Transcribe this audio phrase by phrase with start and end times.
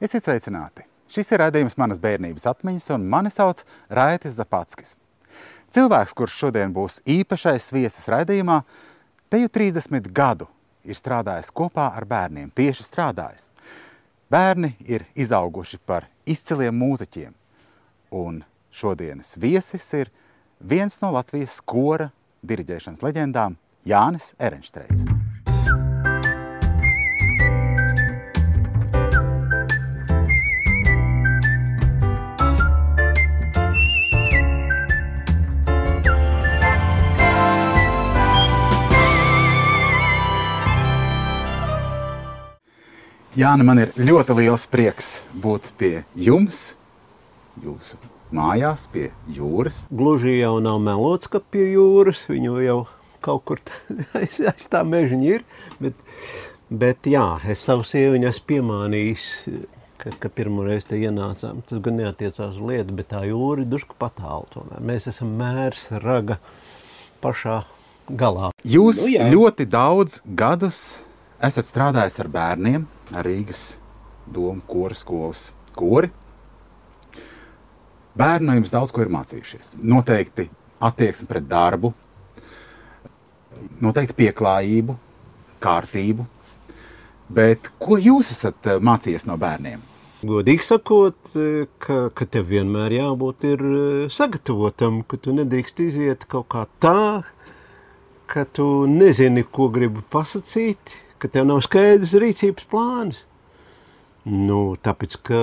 [0.00, 0.86] Esiet sveicināti!
[1.12, 3.58] Šis ir raidījums manas bērnības atmiņas, un mani sauc
[3.92, 4.94] Raitis Zapatskis.
[5.76, 8.62] Cilvēks, kurš šodien būs īpašais viesis raidījumā,
[9.28, 10.48] te jau 30 gadu
[10.88, 13.50] ir strādājis kopā ar bērniem, tieši strādājis.
[14.32, 17.34] Bērni ir izauguši par izciliem mūziķiem,
[18.16, 18.40] un
[18.72, 20.08] šodienas viesis ir
[20.64, 22.08] viens no Latvijas kora
[22.40, 25.04] diriģēšanas leģendām Jānis Erenštreits.
[43.38, 46.72] Jāni, man ir ļoti liels prieks būt pie jums,
[47.62, 48.00] jūsu
[48.34, 49.84] mājās, pie jūras.
[49.94, 52.80] Gluži jau nav melots, ka pie jūras viņu jau
[53.22, 53.62] kaut kur
[54.18, 55.46] aiz, aiz tā mežiņa ir.
[55.78, 56.02] Bet,
[56.74, 59.28] bet jā, es savu sieviņu esmu piemānījis,
[60.02, 61.62] ka, ka pirmo reizi te ienācām.
[61.70, 64.66] Tas gan neatiecās uz lietu, bet tā jūra ir drusku patālu.
[64.82, 66.40] Mēs esam mērs raga
[67.22, 67.60] pašā
[68.10, 68.50] galā.
[68.66, 69.30] Jūs nu, jā.
[69.30, 71.04] ļoti daudz gadus
[71.40, 73.80] esat strādājis ar bērniem, Rīgas
[74.30, 76.10] domu kora skolas kori.
[78.14, 79.76] Bērni no jums daudz ko ir mācījušies.
[79.82, 80.48] Noteikti
[80.82, 81.92] attieksmi pret darbu,
[83.82, 84.96] noteikti pieklājību,
[85.62, 86.26] kārtību.
[87.30, 89.82] Bet ko jūs esat eh, mācījies no bērniem?
[90.26, 93.62] Godīgi sakot, eh, ka, ka tev vienmēr jābūt eh,
[94.12, 97.22] sagatavotam, ka tu nedrīkst iziet kaut kā tā,
[98.30, 103.20] ka tu nezini, ko gribi pasakīt, ka tev nav skaidrs rīcības plāns.
[104.28, 105.42] Nu, tāpēc, ka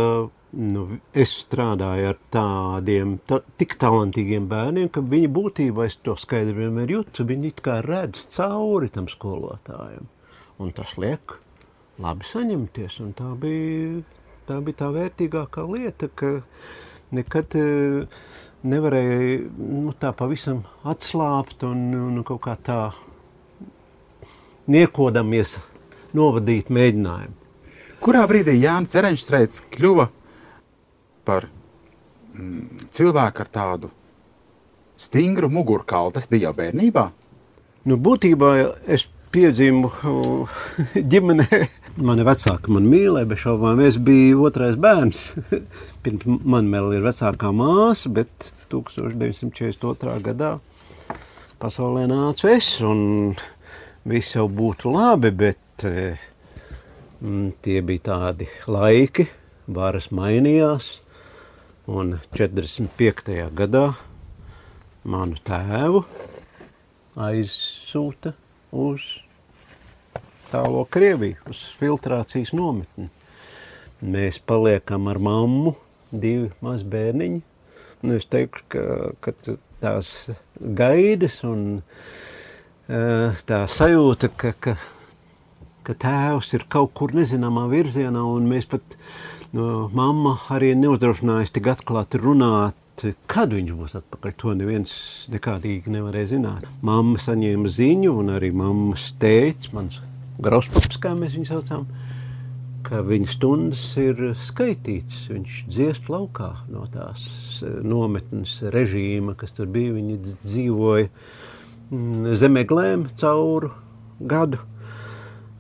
[0.58, 0.84] nu,
[1.18, 7.26] es strādāju ar tādiem ta, tik talantīgiem bērniem, ka viņi būtībā to skaidri vienmēr jūtu.
[7.28, 10.08] Viņi it kā redz cauri tam skolotājam.
[10.62, 11.38] Un tas liek
[12.02, 13.00] labi saņemties.
[13.06, 14.04] Un tā bija,
[14.50, 16.38] tā bija tā vērtīgākā lieta, ka
[17.16, 18.18] nekad eh,
[18.68, 22.82] nevarēja nu, tā pavisam atslābt un, un kaut kā tā
[24.72, 25.58] niekodamies
[26.18, 27.36] novadīt mēģinājumu.
[28.04, 30.08] Kurā brīdī Jānis Erenšstreits kļuva
[31.28, 33.92] par mm, cilvēku ar tādu
[34.98, 36.14] stingru mugurkaulu?
[36.16, 37.08] Tas bija jau bērnībā?
[37.88, 38.52] Nu, būtībā
[38.92, 40.62] es piedzimu uh,
[41.12, 41.64] ģimenē.
[41.98, 45.24] Mani vecāki man mīlēja, bet šaubām es biju otrais bērns.
[46.06, 50.18] Pirms man vēl ir vecākā māsa, bet 1942.
[50.28, 50.58] gadā
[51.58, 52.76] pasaulē nācu es.
[52.86, 53.34] Un
[54.08, 56.14] viss jau būtu labi, bet e,
[57.20, 59.28] mm, tie bija tādi laiki,
[59.68, 60.98] varas mainījās.
[61.88, 63.36] Un 45.
[63.56, 63.84] gadā
[65.08, 66.02] manu tēvu
[67.24, 68.34] aizsūta
[68.76, 69.06] uz
[70.52, 73.08] tālo Krieviju, uz filtrācijas nometni.
[74.04, 75.74] Mēs paliekam ar mammu,
[76.12, 77.40] divi mazi bērniņi.
[78.04, 78.84] Un es teiktu, ka,
[79.24, 79.34] ka
[79.82, 80.12] tās
[80.78, 82.37] gaidas un Eh,
[82.88, 84.76] tā sajūta, ka, ka,
[85.84, 88.98] ka tēvs ir kaut kur nezināmā virzienā, un mēs pat,
[89.56, 92.76] no, mamma arī neuzdrošinājās tik atklāti runāt,
[93.30, 94.36] kad viņš būs atpakaļ.
[94.42, 94.94] To neviens
[95.30, 96.68] nekādīgi nevarēja zināt.
[96.82, 100.00] Mamma saņēma ziņu, un arī mammas tēvs, mans
[100.42, 101.84] grospaps, kā mēs viņu saucām,
[102.88, 105.28] ka viņa stundas ir skaitītas.
[105.30, 107.28] Viņš dziest laukā no tās
[107.62, 109.94] nometnes režīma, kas tur bija.
[110.00, 111.12] Viņi dzīvoja
[111.88, 113.72] Mm, zemeglēm cauru
[114.20, 114.60] gadu.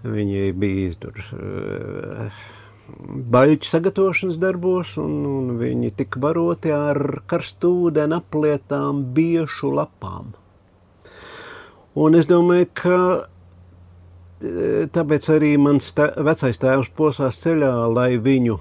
[0.03, 2.41] Viņi bija tur uh,
[3.31, 10.33] baļķu sagatavošanas darbos, un, un viņi tika baroti ar karstu ūdeni aplietām biešu lapām.
[11.97, 18.59] Un es domāju, ka eh, tāpēc arī mans tā, vecais tēvs posās ceļā, lai viņu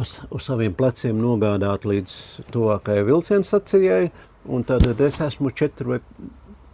[0.00, 2.16] uz, uz saviem pleciem nogādātu līdz
[2.52, 4.06] tuvākajai vilcienu stacijai,
[4.50, 6.00] Un tad es esmu četri vai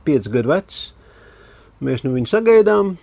[0.07, 0.81] pieci gadu vecs.
[1.85, 2.97] Mēs nu viņu sagaidām.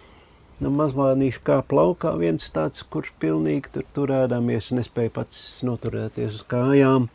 [0.63, 7.09] Nu, Mazvānīši kā plaukā viens tāds, kurš pilnīgi tur turēdāmies, nespēja pats noturēties uz kājām.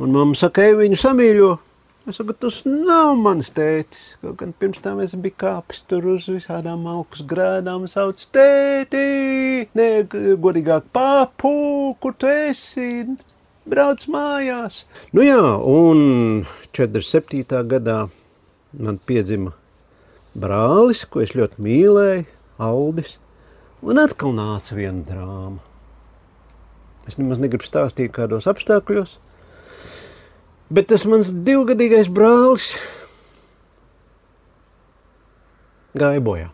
[0.00, 1.50] Un mamma saka, ej viņu samīļo.
[2.08, 4.14] Es saku, tas nav mans tētis.
[4.22, 9.02] Kaut gan pirms tam es biju kāpis tur uz visādām augstas grēdām, sauc tēti,
[9.76, 9.88] nē,
[10.40, 11.52] godīgāk papu,
[12.00, 12.88] kur tu esi?
[13.68, 14.84] Brauc mājās.
[15.12, 16.46] Nu jā, un
[16.76, 17.44] 47.
[17.70, 17.98] gadā
[18.72, 19.54] man piedzima
[20.34, 22.28] brālis, ko es ļoti mīlēju,
[22.60, 23.16] Aldis,
[23.80, 25.58] un atkal nāca viena drāma.
[27.08, 29.16] Es nemaz negribu stāstīt kādos apstākļos,
[30.70, 32.74] bet tas mans divgadīgais brālis
[35.96, 36.50] gāja bojā.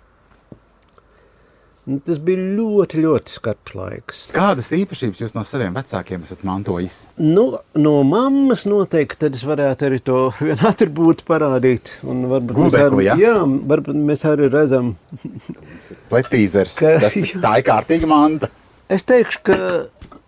[1.86, 4.22] Tas bija ļoti, ļoti skarbs laiks.
[4.34, 6.96] Kādas īpašības jūs no saviem vecākiem esat mantojis?
[7.22, 7.44] Nu,
[7.78, 11.92] no mammas noteikti tad es varētu arī to vienu attribūtu parādīt.
[12.02, 13.14] Arī, ja?
[13.22, 13.36] jā,
[13.70, 14.96] varbūt mēs arī redzam.
[16.10, 18.50] Pletīzers, Ka- tas tā ir kārtīga manta.
[18.90, 19.56] Es teikšu, ka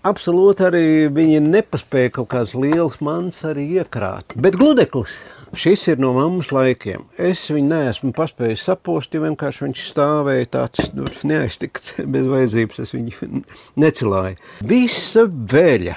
[0.07, 0.85] absolūti arī
[1.15, 4.39] viņi nepaspēja kaut kādas lielas manas arī iekrāt.
[4.39, 5.19] Bet gludeklis.
[5.57, 7.07] Šis ir no mammas laikiem.
[7.17, 12.81] Es viņu neesmu paspējis sapost, jo vienkārši viņš stāvēja tāds nu, neaiztikts bez vajadzības.
[12.85, 13.43] Es viņu
[13.85, 14.37] necilāju.
[14.69, 15.97] Visa veļa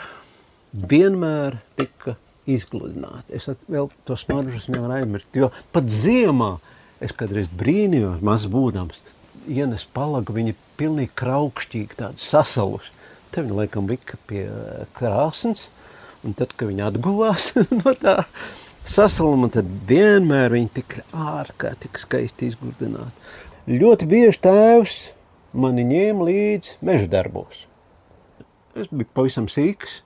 [0.71, 2.15] vienmēr tika
[2.47, 3.27] izgludināta.
[3.35, 5.27] Es vēl to smaržas nevaru aizmirst.
[5.35, 6.53] Jo pat ziemā
[7.03, 9.03] es kādreiz brīnījos, maz būdams,
[9.51, 12.87] ienes palagu, viņa pilnīgi kraukšķīgi tāda sasalus.
[13.35, 15.67] Te viņa laikam lika pie eh, krāsnes,
[16.23, 17.51] un tad, kad viņa atguvās
[17.81, 18.21] no tā
[18.87, 23.13] sasaluma, tad vienmēr viņa tika ārkārtīgi skaisti izgludināta.
[23.69, 24.95] Ļoti bieži tēvs
[25.53, 27.65] mani ņēma līdzi meža darbos.
[28.75, 29.99] Es biju pavisam sīgs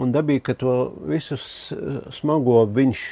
[0.00, 0.76] un dabīju, ka to
[1.08, 1.38] visu
[2.14, 3.02] smago viņš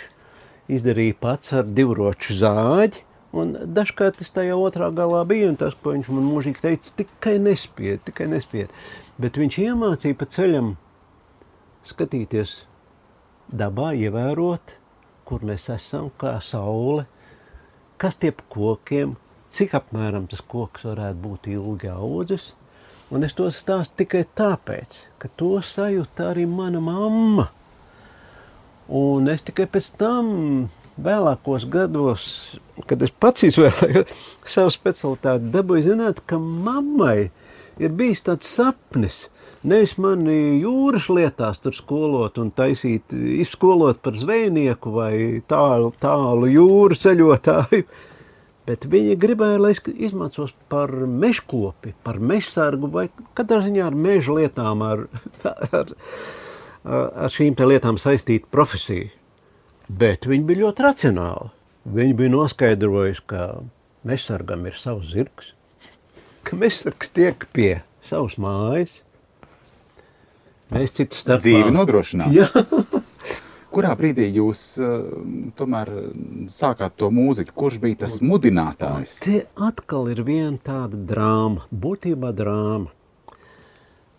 [0.72, 3.02] izdarīja pats ar divroču zāģi.
[3.34, 7.34] Un dažkārt es tajā otrā galā biju, un tas, ko viņš man mūžīgi teica, tikai
[7.42, 8.70] nespied, tikai nespied.
[9.18, 10.76] Bet viņš iemācīja pa ceļam
[11.84, 12.60] skatīties
[13.50, 14.76] dabā, ievērot,
[15.28, 17.06] kur mēs esam, kā saule,
[18.00, 19.16] kas tie kokiem,
[19.54, 22.52] cik apmēram tas koks varētu būt ilgi audzis.
[23.14, 27.50] Un es to stāstu tikai tāpēc, ka to sajūta arī mana mamma.
[28.88, 30.32] Un es tikai pēc tam,
[31.00, 32.24] vēlākos gados,
[32.88, 34.24] kad es pats izvēlējos
[34.54, 37.30] savu specialitāti, dabūju zināt, ka mammai
[37.80, 39.24] ir bijis tāds sapnis.
[39.64, 45.14] Nevis mani jūras lietās tur skolot un taisīt, izskolot par zvejnieku vai
[45.48, 47.86] tālu, tālu jūru ceļotāju,
[48.68, 54.36] bet viņa gribēja, lai es izmācos par mežkopi, par mežsargu vai katrā ziņā ar meža
[54.36, 55.06] lietām, ar,
[55.48, 55.94] ar,
[56.84, 59.08] ar šīm lietām saistītu profesiju.
[59.88, 61.50] Bet viņi bija ļoti racionāli.
[61.84, 63.48] Viņi bija noskaidrojuši, ka
[64.08, 65.50] mežsargam ir savs zirgs,
[66.44, 69.02] ka mežsargs tiek pie savas mājas.
[70.74, 72.34] Mēs citu starpā Dzīvi nodrošināt.
[72.34, 72.48] Jā,
[73.74, 75.06] Kurā brīdī jūs uh,
[75.58, 75.88] tomēr
[76.50, 77.54] sākāt to mūziku?
[77.58, 79.16] Kurš bija tas mudinātājs?
[79.24, 82.92] Te atkal ir viena tāda drāma, būtībā drāma.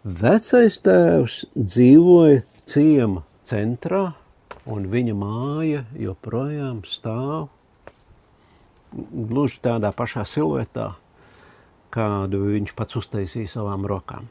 [0.03, 4.09] Vecais tēvs dzīvoja ciema centrā,
[4.67, 7.47] un viņa māja joprojām stāv
[8.91, 10.91] gluži tādā pašā siluetā,
[11.95, 14.27] kādu viņš pats uztaisīja savām rokām.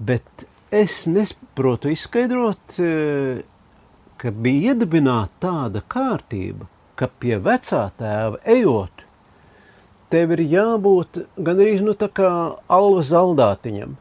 [0.00, 3.42] Bet es nesaprotu izskaidrot, eh,
[4.16, 9.04] ka bija iedibināta tāda kārtība, ka pie vecā tēva ejot,
[10.10, 12.30] tev ir jābūt gandrīz nu, tā kā
[12.68, 13.96] alva zaldātiņam.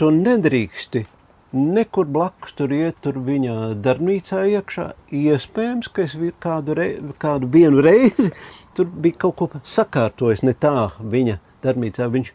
[0.00, 1.04] Tu nedrīksti
[1.52, 4.86] nekur blakus tur iet, tur viņa darbnīcā iekšā.
[5.10, 8.30] Iespējams, ka es kādu, rei, kādu vienu reizi
[8.76, 12.08] tur bija kaut ko sakārtojis ne tā viņa darbnīcā.
[12.14, 12.32] Viņš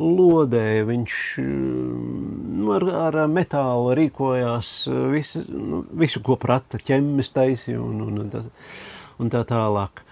[0.00, 4.70] lodēja, viņš nu, ar, ar metālu rīkojās,
[5.12, 8.48] visu, nu, visu ko prata ķemmes taisīja un, un, un, tas,
[9.20, 10.04] un tā tālāk.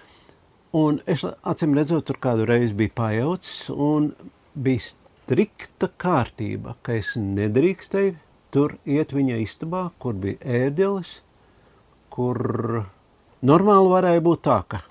[0.77, 4.11] Un es acīm redzot, tur kādu reizi biju pajaucis, un
[4.55, 8.15] bija strikta kārtība, ka es nedrīkstēju
[8.51, 11.19] tur iet viņa istabā, kur bija ēdelis,
[12.11, 12.37] kur
[13.43, 14.81] normāli varēja būt tā, ka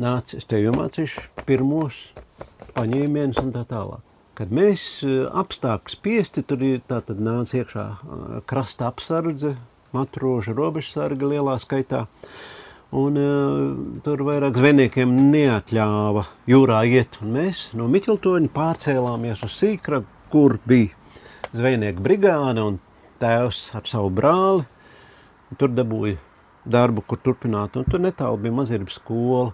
[0.00, 2.00] nāc, es tev iemācīšu pirmos
[2.76, 4.02] paņēmienus un tā tālāk.
[4.34, 9.54] Kad mēs eh, apstākļus spiesti, tur ir tātad nāca iekšā eh, krasta apsardze,
[9.94, 12.04] matroža robežsarga lielā skaitā.
[12.94, 13.70] Un uh,
[14.06, 17.16] tur vairāk zvejniekiem neatļāva jūrā iet.
[17.24, 20.92] Un mēs no Miķeltoņa pārcēlāmies uz Sīkragu, kur bija
[21.58, 22.78] zvejnieku brigāde un
[23.18, 24.62] tēvs ar savu brāli.
[25.58, 26.20] Tur dabūja
[26.70, 27.74] darbu, kur turpināt.
[27.80, 29.50] Un tur netālu bija mazības skola.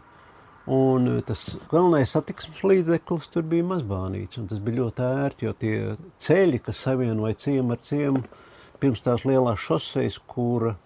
[0.71, 4.39] Un eh, tas galvenais satiksmes līdzeklis tur bija mazbānīts.
[4.50, 5.75] Tas bija ļoti ērti, jo tie
[6.23, 8.23] ceļi, kas savienoja ciemu ar ciemu,
[8.81, 10.77] pirms tās lielās šoseis, kura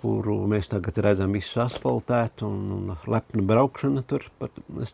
[0.00, 4.90] kuru mēs tagad redzam, visu asfaltētu un, un lepnu braukšanu tur pat, mm,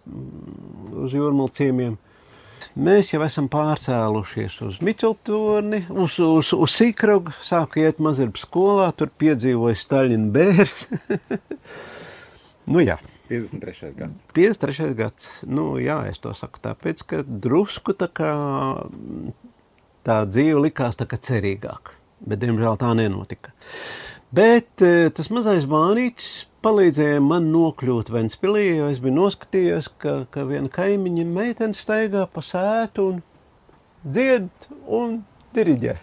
[1.04, 1.96] uz jūrmālu ciemiemiem.
[2.76, 9.12] Mēs jau esam pārcēlušies uz Miķeltoni, uz, uz, uz Sīkragu, sāku iet mazirbu skolā, tur
[9.20, 10.86] piedzīvoju Staļina bērs.
[12.72, 12.96] nu jā,
[13.28, 13.92] 53.
[13.98, 14.24] gads.
[14.36, 14.94] 53.
[14.98, 15.28] gads.
[15.48, 18.32] Nu jā, es to saku tāpēc, ka drusku tā kā
[20.06, 23.54] tā dzīve likās tā cerīgāk, bet diemžēl tā nenotika.
[24.36, 30.46] Bet eh, tas mazais bērnītis palīdzēja man nokļūt Ventspilī, jo es biju noskatījies, ka, ka
[30.48, 33.20] viena kaimiņa meitene staigā pa sētu un
[34.02, 35.20] dzied un
[35.54, 35.94] diriģē.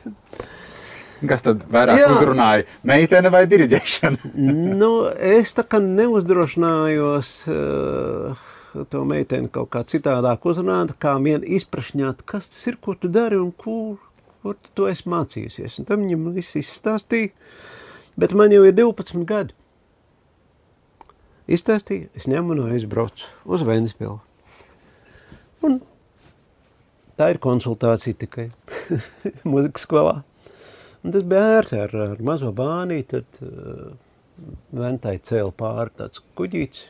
[1.29, 2.07] Kas tad vairāk Jā.
[2.11, 2.65] uzrunāja?
[2.87, 4.33] Meitene vai diriģēšana?
[4.81, 8.49] nu, es tā kā neuzdrošinājos uh,
[8.91, 13.39] to meiteni kaut kā citādāk uzrunāt, kā vien izprašņāt, kas tas ir, ko tu dari
[13.39, 14.01] un kur,
[14.41, 15.79] kur tu to esi mācījusies.
[15.79, 17.31] Un tam viņam viss izstāstīja,
[18.19, 19.55] bet man jau ir 12 gadi.
[21.53, 24.19] Izstāstīja, es ņemu un aizbraucu uz Ventspilu.
[25.63, 25.81] Un
[27.19, 28.49] tā ir konsultācija tikai
[29.51, 30.21] mūzikas skolā.
[31.03, 33.91] Un tas bija ērti ar, ar mazo bāni, tad uh,
[34.75, 36.85] ventai cēla pāri tāds kuģīts.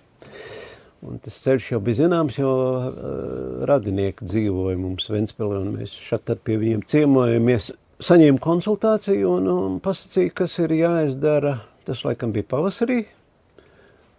[1.03, 6.43] Un tas ceļš jau bija zināms, jo uh, radinieki dzīvoja mums Ventspilī, un mēs tad
[6.46, 7.72] pie viņiem ciemojamies.
[8.03, 13.01] Saņēmu konsultāciju un, un pasacīja, kas ir jāizdara, tas laikam bija pavasarī,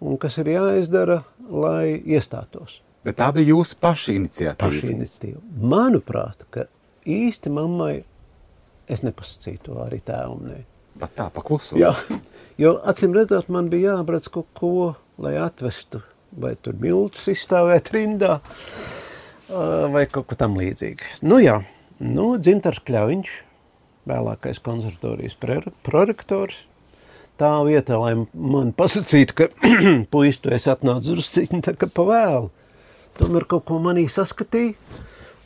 [0.05, 2.81] un kas ir jāizdara, lai iestātos.
[3.05, 4.59] Bet tā bija jūsu paša iniciatīva.
[4.65, 5.41] Paša iniciatīva.
[5.75, 6.67] Manuprāt, ka
[7.05, 7.99] īsti mammai
[8.91, 10.43] es nepasacīju to arī tēvam.
[10.49, 10.65] Ne.
[11.01, 11.79] Bet tā, pakluso.
[11.81, 11.93] Jā,
[12.61, 14.75] jo acīm redzot, man bija jābrauc kaut ko,
[15.23, 16.03] lai atvestu,
[16.39, 18.39] vai tur miltus izstāvēt rindā,
[19.95, 21.19] vai kaut ko tam līdzīgu.
[21.27, 21.61] Nu jā,
[22.03, 23.35] nu, Dzintars Kļaviņš,
[24.11, 25.37] vēlākais konservatorijas
[25.87, 26.61] prorektors,
[27.41, 29.49] tā vietā, lai man pasacītu, ka
[30.13, 32.53] puiši, tu esi atnācis drusciņi tā kā pa vēlu.
[33.19, 34.75] Tomēr kaut ko manī saskatīja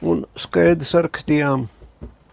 [0.09, 1.67] un skaidri sarakstījām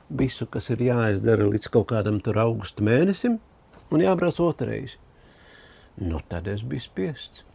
[0.09, 3.39] visu, kas ir jāizdara līdz kaut kādam tur augusta mēnesim,
[3.91, 4.97] un jābrauc otrreiz.
[5.95, 7.45] Nu, tad es biju spiests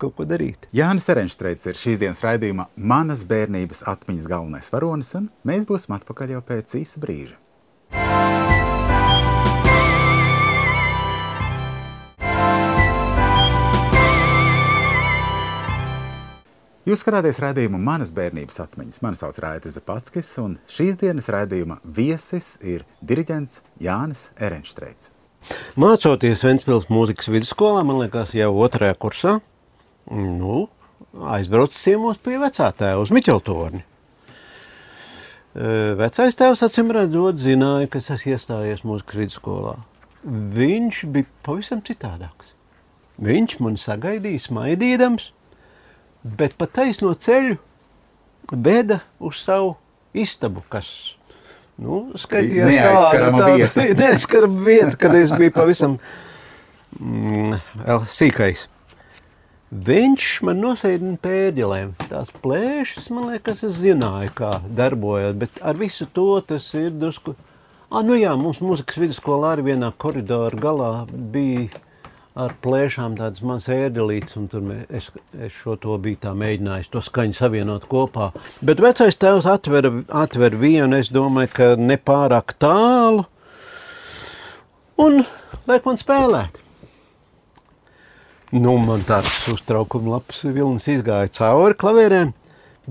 [0.00, 0.68] kaut ko darīt.
[0.72, 6.38] Jānis Erenštreits ir šīs dienas raidījuma manas bērnības atmiņas galvenais varonis, un mēs būsim atpakaļ
[6.38, 7.36] jau pēc īsa brīža.
[16.90, 18.96] Jūs skatāties raidījumu manas bērnības atmiņas.
[19.04, 25.12] Mani sauc Raita Zapatskis, un šīs dienas raidījuma viesis ir diriģents Jānis Erenštreits.
[25.78, 29.36] Mācoties Ventspils mūzikas vidusskolā, man liekas, jau otrajā kursā,
[30.10, 30.64] nu,
[31.30, 33.84] aizbraucu ciemos pie vecā tēva uz Miķeltorni.
[35.54, 39.76] E, Vecais tēvs, acīm redzot, zināja, ka es esmu iestājies mūzikas vidusskolā.
[40.58, 42.56] Viņš bija pavisam citādāks.
[43.22, 45.36] Viņš man sagaidīja smaidīdams,
[46.22, 47.56] bet pa taisno ceļu
[48.50, 49.74] veda uz savu
[50.16, 51.14] istabu, kas
[51.80, 53.86] nu, skaitījās Neaizskarama vieta.
[54.02, 55.96] neaizskarama vieta, kad es biju pavisam
[56.98, 57.56] mm,
[58.10, 58.66] sīkais.
[59.70, 61.92] Viņš man nosēdina pēdēlēm.
[62.10, 67.36] Tās plēšas, man liekas, es zināju, kā darbojas, bet ar visu to tas ir drusku.
[67.90, 71.68] Ah, nu jā, mums mūzikas vidusskolā arī vienā koridora galā bija
[72.38, 77.02] ar plēšām tādas mazas ēdelītes, un tur es, es šo to biju tā mēģinājis, to
[77.02, 78.30] skaņu savienot kopā.
[78.62, 83.26] Bet vecais tēvs atver, atver vienu, es domāju, ka nepārāk tālu,
[85.00, 85.22] un
[85.66, 86.60] liek man spēlēt.
[88.50, 92.32] Nu, man tāds uztraukuma labs vilnis izgāja cauri klavierēm,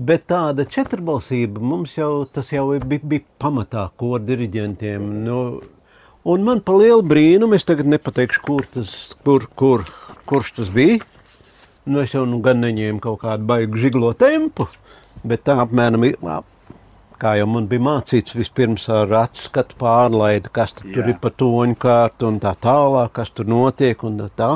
[0.00, 5.04] bet tāda četrbalsība mums jau, tas jau bija, bija pamatā kor diriģentiem.
[5.26, 5.42] Nu,
[6.24, 9.86] un man pa lielu brīnumu, es tagad nepateikšu, kur tas, kur, kur,
[10.28, 11.00] kurš tas bija.
[11.88, 14.68] Nu, es jau nu gan neņēmu kaut kādu baigu žiglo tempu,
[15.26, 16.04] bet tā apmēram,
[17.20, 21.06] kā jau man bija mācīts, vispirms ar acu skatu pārlaidi, kas tur, Jā.
[21.08, 24.52] ir pa toņu kārtu un tā tālāk, kas tur notiek un tā tā.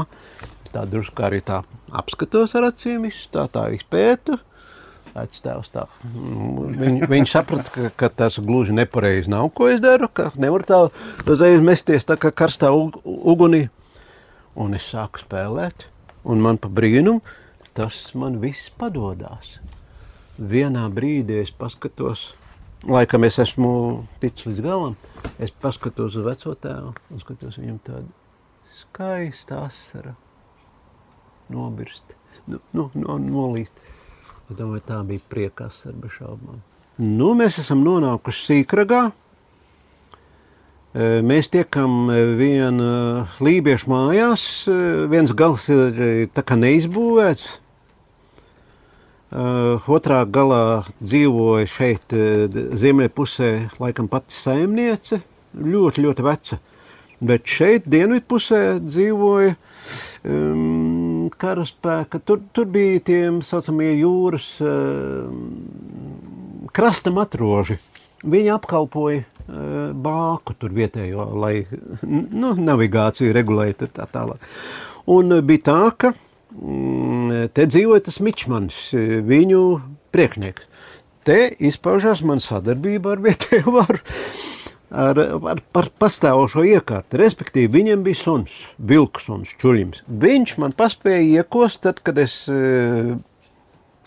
[0.74, 1.60] Tā drusku arī tā
[1.94, 4.40] apskatos ar acīm, visu tā tā izpētu.
[5.14, 5.84] Vectēvs tā.
[6.08, 10.64] Mm, Viņ, viņš saprata, ka, ka tas gluži nepareizi nav, ko es daru, ka nevar
[10.66, 10.80] tā
[11.22, 13.68] uzreiz mesties tā kā karstā ug, ugunī.
[14.58, 15.86] Un es sāku spēlēt,
[16.26, 17.22] un man pa brīnumu
[17.74, 19.56] tas man viss padodas.
[20.38, 22.28] Vienā brīdī es paskatos,
[22.86, 23.70] laikam es esmu
[24.22, 24.98] ticis līdz galam,
[25.42, 28.10] es paskatos uz veco tēvu un skatos viņam tādu
[28.80, 30.14] skaistu asaru
[31.54, 32.14] nobirst,
[32.46, 33.78] nu, nu, no, nolīst.
[34.54, 36.60] Es domāju, tā bija prieka asara bez šaubām.
[37.02, 39.00] Nu, mēs esam nonākuši sīkragā.
[40.94, 42.90] E, Mēs tiekam e, viena
[43.42, 44.44] lībiešu mājās.
[45.10, 46.30] Viens gals ir
[46.62, 47.48] neizbūvēts.
[49.90, 52.14] Otrā galā dzīvoja šeit,
[52.78, 53.50] ziemeļpusē,
[53.82, 55.18] laikam pati saimniece,
[55.58, 56.60] ļoti, ļoti veca.
[57.18, 59.56] Bet šeit, dienvidpusē, dzīvoja
[60.22, 62.20] um, karaspēka.
[62.26, 65.44] Tur, tur bija tie saucamie jūras um,
[66.74, 67.78] krasta matroži.
[68.24, 71.66] Viņi apkalpoja bāku tur vietējo, lai
[72.02, 74.40] nu, navigāciju regulētu tā tālāk.
[75.12, 78.78] Un bija tā, ka mm, te dzīvoja tas Mičmans,
[79.28, 79.64] viņu
[80.14, 80.70] priekšnieks.
[81.24, 84.00] Te izpaužās man sadarbība ar vietējo varu
[84.94, 87.18] ar, ar, ar pastāvošo iekārtu.
[87.20, 90.02] Respektīvi, viņam bija suns, vilku suns, čuļņš.
[90.24, 93.14] Viņš man paspēja iekost, tad, kad es e,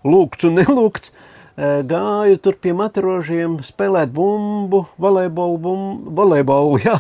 [0.08, 1.12] lūgts un nelūgts.
[1.58, 7.00] E, gāju tur pie matarožiem, spēlēt bumbu, volejbolu, bumbu, volejbolu jā.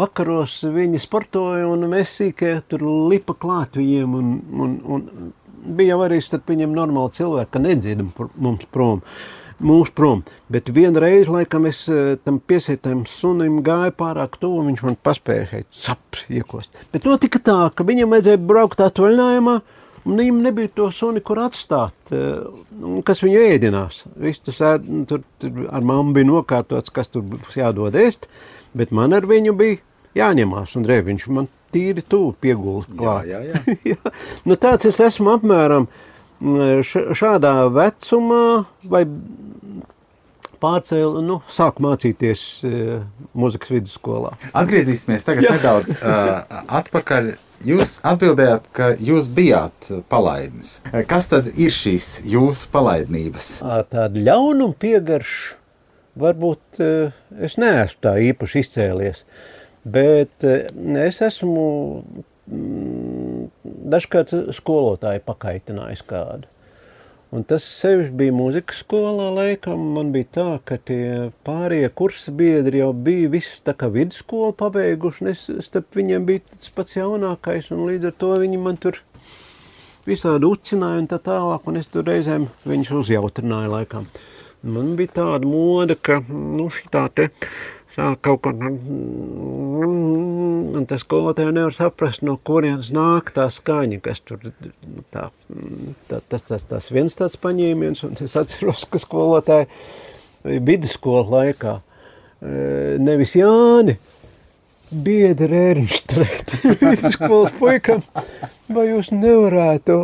[0.00, 5.34] Vakaros viņi sportoja un mēs sīkē tur lipa klāt viņiem un, un, un
[5.76, 8.06] bija arī starp viņiem normāli cilvēki, ka nedzird
[8.40, 9.02] mums prom.
[9.04, 10.22] Uh, mūs prom.
[10.52, 15.68] Bet vienreiz, laikam, es eh, tam piesietam sunim gāju pārāk tuvu, viņš man paspēja šeit
[15.74, 16.72] saps iekost.
[16.94, 19.58] Bet notika tā, ka viņam vajadzēja braukt atvaļinājumā,
[20.00, 24.02] un viņam nebija to suni, kur atstāt, eh, kas viņu ēdinās.
[24.16, 28.30] Viss tas ēd, tur, tur ar mammu bija nokārtots, kas tur būs jādod ēst,
[28.74, 29.80] bet man ar viņu bija
[30.18, 33.28] jāņemās, un re, viņš man tīri tuvu piegulst klāt.
[33.30, 33.76] Jā, jā, jā.
[33.94, 34.14] jā.
[34.48, 35.86] Nu, tāds es esmu apmēram
[36.40, 38.44] šādā vecumā,
[38.88, 39.04] vai
[40.60, 43.04] pārcēla, nu, sāk mācīties uh,
[43.38, 44.34] muzikas vidusskolā.
[44.56, 45.54] Atgriezīsimies tagad Jā.
[45.56, 46.42] nedaudz uh,
[46.80, 47.32] atpakaļ.
[47.68, 50.78] Jūs atbildējāt, ka jūs bijāt palaidnis.
[51.08, 53.58] Kas tad ir šīs jūsu palaidnības?
[53.92, 55.58] Tāda ļaunuma piegarša
[56.20, 59.24] varbūt uh, es neesmu tā īpaši izcēlies,
[59.84, 60.64] bet uh,
[61.04, 61.66] es esmu
[62.48, 63.19] mm,
[63.64, 66.48] dažkārt skolotāju pakaitinājis kādu.
[67.30, 69.84] Un tas sevišķi bija mūzikas skolā laikam.
[69.94, 75.28] Man bija tā, ka tie pārējie kursa biedri jau bija visi tā kā vidusskolu pabeiguši,
[75.30, 78.98] es starp viņiem biju tas pats jaunākais, un līdz ar to viņi man tur
[80.08, 84.10] visādi ucināja un tā tālāk, un es tur reizēm viņus uzjautrināju laikam.
[84.66, 87.30] Man bija tāda moda, ka, nu, šitā te
[87.94, 88.52] sāk kaut ko,
[89.86, 94.38] un tas skolotāji nevar saprast, no kurienes nāk tā skaņa, tur,
[95.14, 95.26] tā,
[96.10, 99.66] tā, tas, tas, tas viens tāds paņēmiens, un es atceros, ka skolotāji
[100.44, 101.74] vidusskola laikā,
[103.02, 103.98] nevis Jāni,
[104.90, 108.04] biedri Ernštrēt, vidusskolas puikam,
[108.70, 109.98] vai jūs nevarētu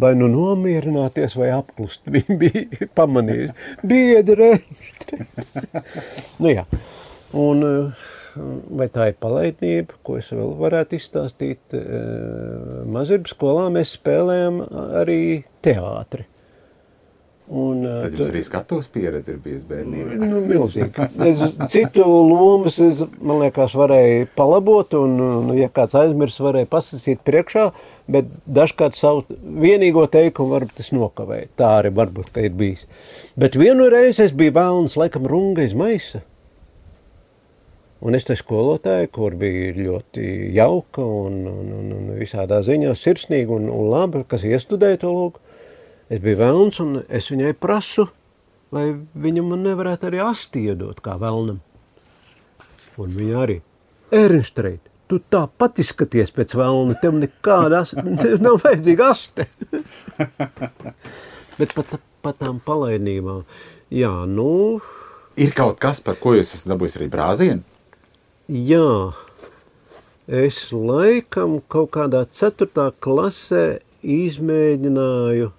[0.00, 2.04] vai nu nomierināties, vai apklust.
[2.10, 4.52] Viņi bija pamanījuši, biedri
[6.42, 6.66] nu, jā.
[7.36, 8.06] Un, eh,
[8.78, 11.76] vai tā ir palaidnība, ko es vēl varētu izstāstīt?
[11.76, 14.62] Eh, Mazurbi skolā mēs spēlējam
[15.02, 15.20] arī
[15.64, 16.28] teātri.
[17.46, 20.16] Un, eh, Tad jums arī skatuves pieredze ir bijusi bērnībā.
[20.18, 21.04] Nu, milzīgi.
[21.28, 27.22] Es citu lomas, es, man liekas, varēju palabot, un, un ja kāds aizmirs, varēja pasasīt
[27.26, 27.68] priekšā,
[28.10, 31.52] bet dažkārt savu vienīgo teikumu varbūt tas nokavēja.
[31.62, 32.82] Tā arī varbūt, ka ir bijis.
[33.38, 36.24] Bet vienu reizi es biju vēlns, laikam, runga iz maisa.
[38.02, 40.26] Un es te skolotāju, kur bija ļoti
[40.58, 45.45] jauka un, un, un, un visādā ziņā sirsnīga un, un laba, kas iestudēja to lūgu.
[46.06, 48.04] Es biju vēlns, un es viņai prasu,
[48.70, 51.58] vai viņa man nevarētu arī asti iedot kā vēlnam.
[53.02, 53.56] Un viņa arī,
[54.14, 59.48] Ernstreit, tu tāpat izskaties pēc vēlna, tev nekāda tev nav vajadzīga aste.
[61.58, 63.42] Bet pat, pat tām palaidnībām,
[63.90, 64.78] jā, nu...
[65.36, 67.66] Ir kaut kas, par ko jūs esat dabūjis arī brāzienu?
[68.46, 69.10] Jā,
[70.30, 75.55] es laikam kaut kādā ceturtā klasē izmēģināju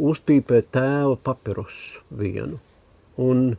[0.00, 2.60] uzpīpēt tēva papirosu vienu.
[3.20, 3.54] Un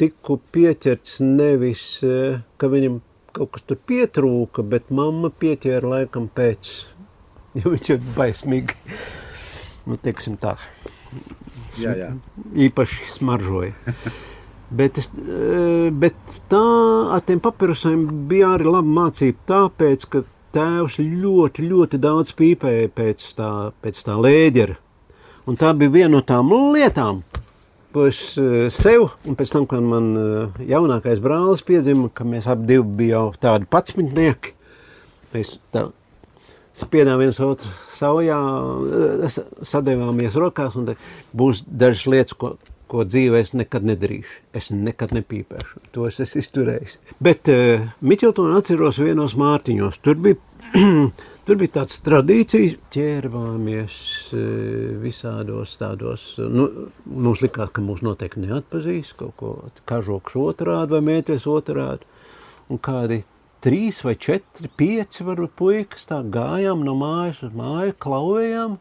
[0.00, 3.00] tiku pieķerts nevis, eh, ka viņam
[3.36, 6.72] kaut kas tur pietrūka, bet mamma pieķēra laikam pēc,
[7.60, 8.78] jo viņš ir baismīgi,
[9.86, 10.56] nu teiksim tā,
[11.80, 12.14] jā, jā.
[12.68, 13.74] īpaši smaržoja.
[14.66, 16.16] Bet, es, eh, bet
[16.50, 16.58] tā
[17.14, 20.24] ar tiem papirosiem bija arī laba mācība, tāpēc, ka
[20.56, 24.74] tēvs ļoti, ļoti daudz pīpēja pēc tā, pēc tā lēģera.
[25.46, 27.20] Un tā bija viena no tām lietām,
[27.94, 32.48] ko es uh, sev, un pēc tam, kad man uh, jaunākais brālis piedzima, ka mēs
[32.50, 34.56] abi divi bijām tādi patsmitnieki,
[35.36, 35.84] mēs tā
[36.76, 40.90] spiedām viens otru savajā, uh, sadevāmies rokās, un
[41.30, 42.56] būs dažas lietas, ko,
[42.90, 44.42] ko dzīvē es nekad nedarīšu.
[44.58, 45.86] Es nekad nepīpēšu.
[45.94, 46.98] To es esmu izturējis.
[47.22, 50.02] Bet uh, Miķeltonu atceros vienos mārtiņos.
[50.02, 50.42] Tur bija
[51.46, 53.96] Tur bija tāds tradīcijas, ķērvāmies
[54.34, 54.40] e,
[54.98, 56.64] visādos tādos, nu,
[57.06, 59.52] mums likās, ka mūs noteikti neatpazīs, kaut ko
[59.86, 62.02] kažoks otrādi vai mēties otrādi,
[62.66, 63.20] un kādi
[63.62, 68.74] trīs vai četri, pieci varbūt puikas tā gājām no mājas uz māju, klauvējām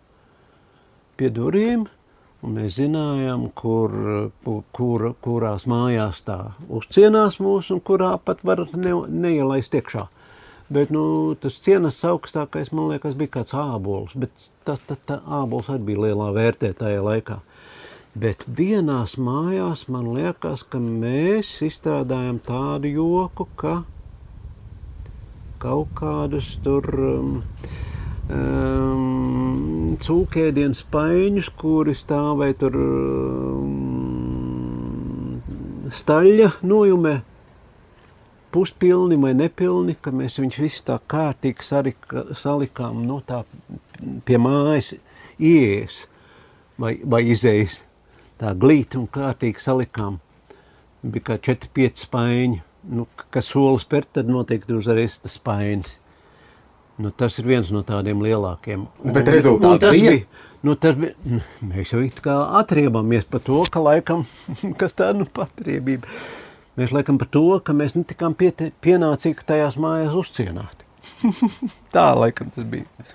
[1.22, 1.86] pie durvīm,
[2.50, 3.94] mēs zinājām, kur,
[4.74, 10.08] kur, kurās mājās tā uzcienās mūs un kurā pat var ne, neielaist iekšā.
[10.70, 14.32] Bet nu, tas cienas augstākais, man liekas, bija kāds ābols, bet
[14.66, 17.38] tas tā, tā, ābols arī bija lielā vērtē tajā laikā.
[18.18, 23.84] Bet vienās mājās man liekas, ka mēs izstrādājam tādu joku, ka
[25.62, 27.44] kaut kādus tur um,
[28.32, 33.70] um, cūkēdienas paiņus, kuri stāvēja tur um,
[35.94, 37.16] staļļa nojumē,
[38.56, 43.44] puspilni vai nepilni, ka mēs viņus visus tā kārtīgi sarika, salikām no nu, tā
[44.28, 44.94] pie mājas
[45.36, 46.06] ieejas
[46.80, 47.82] vai, vai izējas.
[48.40, 50.20] Tā glīti un kārtīgi salikām.
[51.04, 52.64] Bija kā 4-5 spaiņi.
[52.96, 55.90] Nu, kas solis spērt, tad noteikti uzreiz tas spainis.
[57.02, 58.86] Nu, tas ir viens no tādiem lielākiem.
[59.04, 60.20] Bet rezultāts tas bija?
[60.66, 64.24] Nu, tas bija nu, mēs jau it kā atriebamies par to, ka laikam,
[64.80, 66.08] kas tā nu patriebība.
[66.76, 70.88] Mēs laikam par to, ka mēs netikām pienācīgi tajās mājās uzcienāti.
[71.96, 73.08] tā laikam tas bija.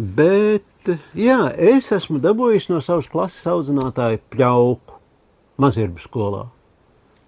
[0.00, 4.96] Bet, jā, es esmu dabūjis no savas klases audzinātāja pļauku
[5.60, 6.46] mazirbu skolā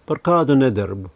[0.09, 1.11] par kādu nedarbu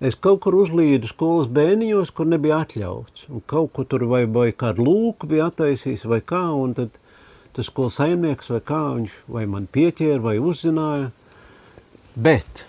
[0.00, 3.26] es kaut kur uzlīdu skolas bērniņos, kur nebija atļauts.
[3.32, 6.96] Un kaut kur tur vai, vai kādu lūku bija attaisījis vai kā, un tad
[7.56, 11.10] tas skolas saimnieks vai kā viņš vai man pieķēra vai uzzināja.
[12.16, 12.64] Bet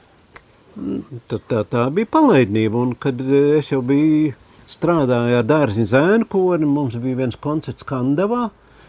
[0.77, 4.35] mm, tā, tā, bija palaidnība, un kad es jau biju
[4.69, 8.47] strādāju ar dārziņu zēnu kori, mums bija viens koncerts Kandavā,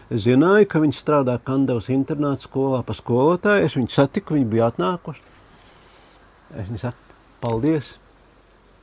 [0.09, 3.67] Es zināju, ka viņi strādā Kandavas internāta skolā pa skolotāju.
[3.67, 5.21] Es viņu satiku, viņi bija atnākuši.
[6.57, 7.91] Es viņu saku, paldies!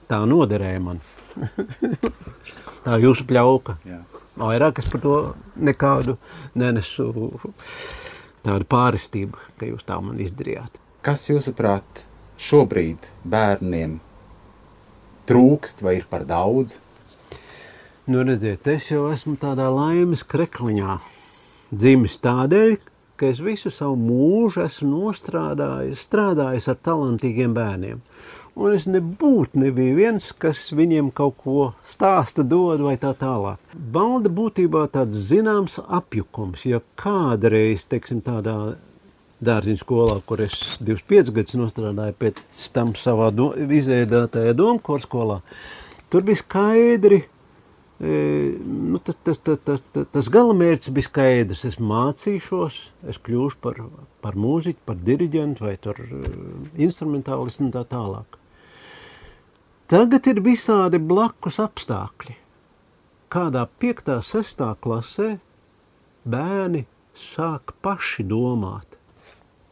[0.06, 1.00] tā noderēja man.
[2.86, 3.76] tā jūsu pļauka.
[3.86, 4.00] Jā.
[4.36, 5.16] Vairāk es par to
[5.56, 6.16] nekādu
[6.58, 7.08] nenesu
[8.44, 10.76] tādu pāristību, ka jūs tā man izdarījāt.
[11.06, 12.05] Kas jūsuprāt
[12.40, 13.98] šobrīd bērniem
[15.26, 16.78] trūkst vai ir par daudz?
[18.06, 21.00] Nu, redziet, es jau esmu tādā laimes krekliņā
[21.74, 22.76] dzimis tādēļ,
[23.18, 28.02] ka es visu savu mūžu esmu nostrādājis, strādājis ar talantīgiem bērniem.
[28.56, 33.60] Un es nebūtu nebija viens, kas viņiem kaut ko stāsta, dod vai tā tālāk.
[33.74, 38.76] Balda būtībā tāds zināms apjukums, ja kādreiz, teiksim, tādā
[39.44, 45.40] dārziņu skolā, kur es 25 gadus nostrādāju pēc tam savā do, izēdātajā domkor skolā,
[46.12, 47.20] tur bija skaidri,
[48.00, 48.22] e,
[48.64, 51.66] nu, tas, tas, tas, tas, tas, tas galamērķis bija skaidrs.
[51.68, 52.80] Es mācīšos,
[53.12, 53.82] es kļūšu par,
[54.24, 56.24] par mūziķu, par diriģentu vai tur e,
[56.88, 58.40] instrumentālistu un tā tālāk.
[59.86, 62.40] Tagad ir visādi blakus apstākļi.
[63.30, 64.08] Kādā 5.
[64.16, 64.62] un 6.
[64.82, 65.28] klasē
[66.26, 68.95] bērni sāk paši domāt,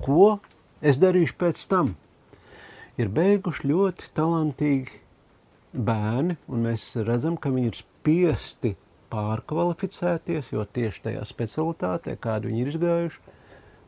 [0.03, 0.39] ko
[0.83, 1.95] es darīšu pēc tam.
[3.01, 5.01] Ir beiguši ļoti talantīgi
[5.75, 8.75] bērni, un mēs redzam, ka viņi ir spiesti
[9.15, 13.35] pārkvalificēties, jo tieši tajā specialitātē, kādu viņi ir izgājuši,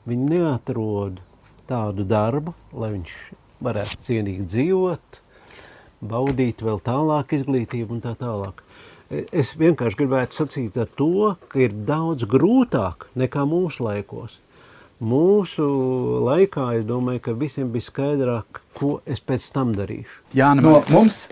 [0.07, 1.23] viņi neatrod
[1.71, 3.15] tādu darbu, lai viņš
[3.67, 5.21] varētu cienīgi dzīvot,
[6.07, 8.63] baudīt vēl tālāk izglītību un tā tālāk.
[9.11, 14.37] E, es vienkārši gribētu sacīt ar to, ka ir daudz grūtāk nekā mūsu laikos.
[14.97, 15.65] Mūsu
[16.25, 20.23] laikā es domāju, ka visiem bija skaidrāk, ko es pēc tam darīšu.
[20.39, 21.27] Jā, no mums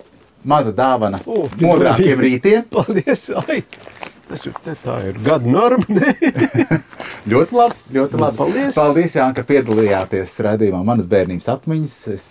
[0.45, 2.67] maza dāvana modrākiem rītiem.
[2.75, 3.31] Paldies!
[3.47, 3.63] Ai.
[4.29, 4.53] Tas ir,
[4.85, 6.13] tā ir gada norma.
[7.33, 7.81] ļoti labi.
[7.97, 8.39] Ļoti labi.
[8.39, 11.97] Paldies, Paldies Jānis, ka piedalījāties redzējumā manas bērnības atmiņas.
[12.13, 12.27] Es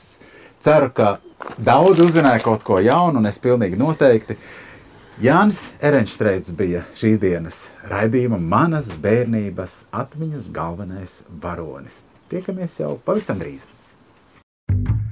[0.66, 1.16] ceru, ka
[1.58, 4.38] daudz uzzināja kaut ko jaunu, un es pilnīgi noteikti.
[5.22, 7.60] Jānis Erenšteits bija šīs dienas
[7.92, 12.02] raidījuma manas bērnības atmiņas galvenais varonis.
[12.34, 13.70] Tiekamies jau pavisam drīz!
[14.70, 15.03] thank you